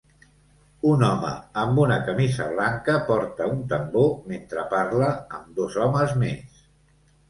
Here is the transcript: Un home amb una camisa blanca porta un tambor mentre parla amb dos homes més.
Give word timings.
Un 0.91 1.03
home 1.07 1.33
amb 1.65 1.81
una 1.83 1.99
camisa 2.09 2.49
blanca 2.55 2.97
porta 3.13 3.51
un 3.55 3.63
tambor 3.77 4.11
mentre 4.35 4.69
parla 4.77 5.15
amb 5.41 5.57
dos 5.63 5.83
homes 5.87 6.23
més. 6.27 6.71